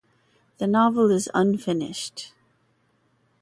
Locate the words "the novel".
0.57-1.11